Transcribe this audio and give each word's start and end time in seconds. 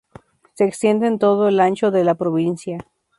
Se 0.55 0.65
extiende 0.65 1.05
en 1.05 1.19
todo 1.19 1.47
el 1.47 1.59
ancho 1.59 1.91
de 1.91 2.03
la 2.03 2.15
provincia. 2.15 2.87